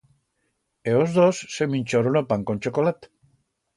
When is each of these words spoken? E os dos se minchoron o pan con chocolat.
E 0.89 0.91
os 1.03 1.09
dos 1.17 1.35
se 1.55 1.63
minchoron 1.73 2.13
o 2.21 2.23
pan 2.29 2.41
con 2.47 2.57
chocolat. 2.63 2.99